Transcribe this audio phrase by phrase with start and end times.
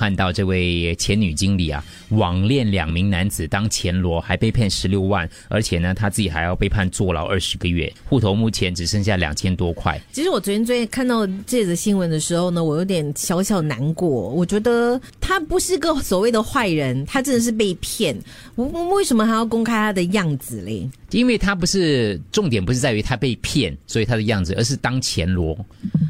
[0.00, 10.00] 看到这位前女经理啊，网恋两名男子当前罗，还被骗十六万，而且呢，他自己还要被判坐牢二十个月，户头目前只剩下两千多块。
[10.10, 14.08] 其实我昨天最看到这则新闻的时候呢，我有点小小难过。
[14.30, 18.18] 我觉得他不是个所谓的坏人，他真的是被骗。
[18.54, 20.88] 我我为什么还要公开他的样子嘞？
[21.10, 25.54] 因为他不是重点，不是在于他被骗，所以他的样子，而是当前罗。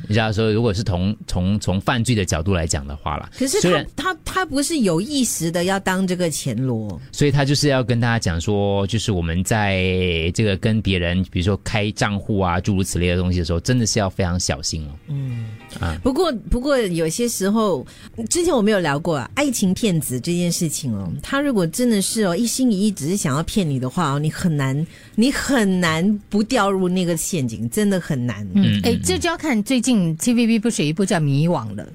[0.06, 3.60] 你知道说，如果是从从从犯罪的角度来讲的话啦，可是
[3.96, 14.90] 他他他不是有意识的要当这个前罗，所以他就是要跟大家讲说，就是我们在这个跟别人，比如说开账户啊，诸如此类的东西的时候，真的是要非常小心哦。
[15.08, 15.46] 嗯
[15.78, 17.86] 啊，不过不过有些时候，
[18.28, 28.46] 之前我们有聊过啊，爱情骗子这件事情哦，他如果真的是哦一心一意只是想要骗你的话哦，你很难你很难不掉入那个陷阱，真的很难。
[28.54, 30.00] 嗯，哎，这就要看最近。
[30.20, 31.92] TVB 不是有一部叫《迷惘》的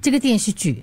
[0.00, 0.82] 这个电视剧，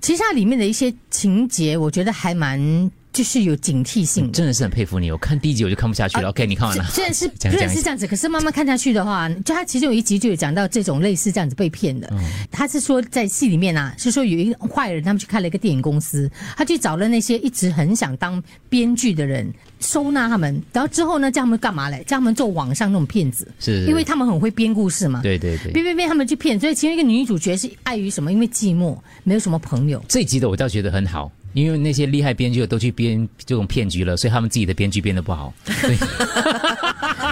[0.00, 2.90] 其实它里面的一些情节，我觉得还蛮。
[3.18, 5.10] 就是有警惕性，真的是很佩服你。
[5.10, 6.28] 我看第一集我就看不下去了。
[6.28, 6.84] OK，你看完了？
[6.84, 12.08] 虽然是 虽然是这样子，可是慢慢看下去的话，就他其实有一集就有讲到这种类似这样子被骗的。
[12.48, 22.04] 他是说在戏里面啊，是说有一个坏人，他们去开了一个电影公司，他去找了那些一直很想当编剧的人，收纳他们，然后之后呢，叫他们干嘛嘞？
[22.06, 25.22] 叫他们做网上那种骗子，是因为他们很会编故事嘛。
[25.22, 28.32] 对对对，编编编他们去骗，所以其中一个女主角是碍于什么？
[28.32, 30.00] 因为寂寞，没有什么朋友。
[30.06, 31.32] 这一集的我倒觉得很好。
[31.58, 35.52] 因为那些厉害编剧都去编这种骗局了，所以他们自己的编剧编的不好。
[35.64, 35.96] 对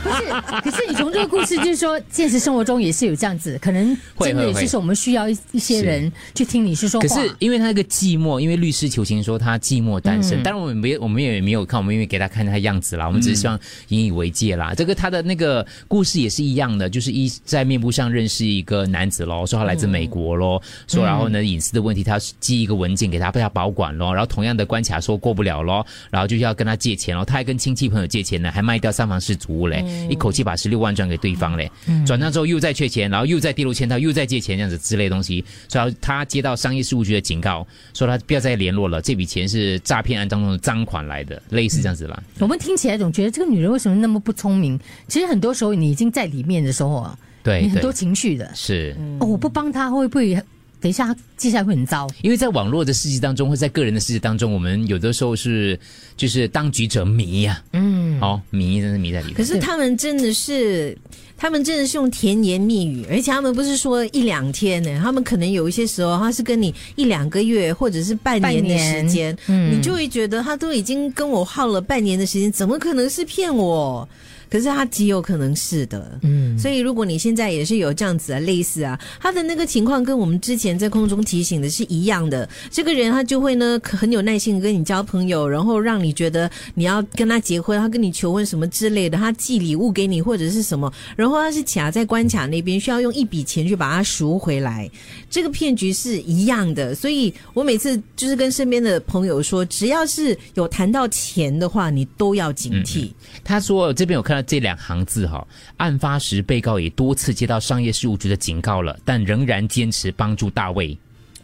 [0.03, 7.07] 不是，可是你从这个故事就是说，现实生活中也是有这样子，可能真的也是我们需要一一些人去听你是说话。
[7.07, 14.75] 可是因为他那个寂寞，因为律师求情说他寂寞单身，当然我们没我们也没有看，我们因为给他看他样子啦，我们只是希望引以为戒啦。
[14.75, 24.15] 这个他的那个故事也是一样的，就是一在面部上认识一个男子咯，说他来自美国咯，说然后呢隐私的问题，他寄一个文件给他，被他保管咯。
[24.17, 31.71] 然后同样的关卡说过不了咯，然后就要跟他借钱咯，他还跟亲戚朋友借钱呢，还卖掉三房四祖屋嘞，一口气把十六万转给对方嘞，
[32.07, 42.23] 转账之后又再缺钱，然后又在跌入圈套，又再借钱这样子之类东西，所以他接到商业事务局的警告，说他不要再联络了，这笔钱是诈骗案当中的赃款来的，类似这样子啦。
[42.39, 44.81] 我们听起来总觉得这个女人为什么那么不聪明？
[45.09, 50.43] 其实很多时候你已经在里面的时候啊，对你很多情绪的，是哦，我不帮他会不会？
[50.87, 52.07] 等一下，接下来会很糟。
[52.23, 55.77] 因为在网络的世界当中，或在个人的世界当中，我们有的时候是
[56.17, 57.61] 就是当局者迷呀。
[57.73, 59.35] 嗯，好迷，真是迷在里面。
[59.35, 60.97] 可是他们真的是，
[61.37, 74.09] 他们真的是用甜言蜜语，而且他们不是说一两天呢，他们可能有一些时候，他是跟你一两个月或者是半年的时间，你就会觉得他都已经跟我耗了半年的时间，怎么可能是骗我？
[74.51, 82.49] 可是他极有可能是的，嗯，所以如果你现在也是有这样子的类似啊，他的那个情况跟我们之前在空中提醒的是一样的。
[82.71, 94.89] 这个人他就会呢很有耐心跟你交朋友，然后让你觉得你要跟他结婚，他跟你求婚什么之类的，他寄礼物给你或者是什么，然后他是卡在关卡那边，需要用一笔钱去把它赎回来。
[95.29, 103.11] 这个骗局是一样的，所以我每次就是跟身边的朋友说，只要是有谈到钱的话，你都要警惕。
[103.43, 104.36] 他说这边有看。
[104.37, 105.47] 那这两行字哈，
[105.79, 110.95] 案发时被告也多次接到商业事务局的警告了，但仍然坚持帮助大卫。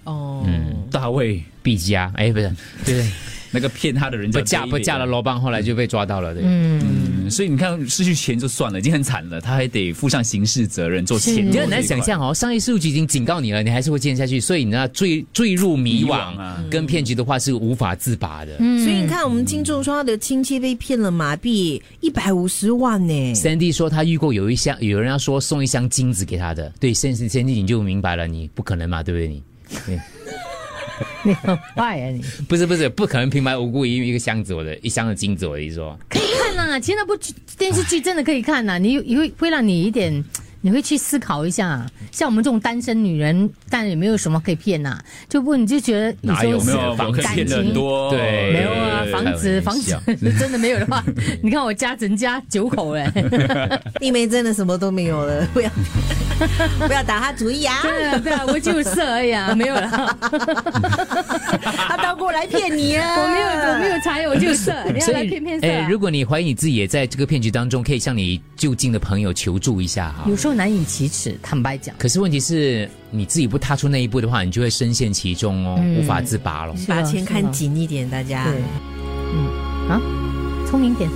[0.05, 2.55] 哦，嗯，大卫毕加，哎，不是，
[2.85, 3.11] 对。
[3.51, 6.35] 那个骗他的人不嫁不嫁了罗邦，后来就被抓到了。
[6.35, 11.51] 对，嗯，所以你看失去钱就算了，已经很惨了，他还得负上刑事责任做钱。
[11.51, 14.41] 你很难想象哦，商业事务局已经警告你了，你还是会坚持下去。
[14.41, 18.57] 所以你知道坠坠入迷惘啊，跟骗局的话是无法自拔的。
[18.59, 23.35] 所以你看，我们听众说他的亲戚被骗了马币一百五十万呢。
[23.35, 26.73] Sandy 说他遇过有一箱，有人要说送一箱金子给他的。
[26.79, 29.29] 对，Sandy Sandy 你就明白了，你不可能嘛，对不对？
[29.29, 29.43] 你。
[31.25, 32.11] 你很坏啊！
[32.11, 35.99] 你 不是不是不可能平白无故一一个箱子我的一箱的金子我的意思说
[36.63, 40.25] 可以看呐，其实那部剧电视剧真的可以看呐，你你会会让你一点。
[40.65, 44.97] 你会去思考一下，像我们这种单身女人，但也没有什么可以骗呐。
[45.29, 48.09] 就不你就觉得哪有没有感情多？
[48.15, 49.99] 对，没有啊，房子房子
[50.39, 51.03] 真的没有的话，
[51.43, 53.13] 你看我家人家九口哎，
[53.99, 55.69] 弟妹真的什么都没有了，不要
[56.87, 57.81] 不要打他主意啊！
[57.83, 60.17] 对啊对啊，我就是而已啊，没有了。
[61.89, 63.15] 他倒过来骗你啊！
[63.19, 63.92] 我没有我没有
[64.23, 65.67] 财，我就色，你要来骗骗色。
[65.67, 70.25] 哎，如果你怀疑你自己也在这个骗局当中，可以向你就近的朋友求助一下哈。
[70.29, 70.53] 有时候。
[70.53, 71.97] 难以启齿，坦白讲。
[71.99, 76.75] 可是问题是，你自己不踏出那一步的话，你就会深陷其中哦，无法自拔了。
[76.87, 78.47] 把钱看紧一点，大家。
[79.35, 79.99] 嗯，啊，
[80.69, 81.09] 聪明点。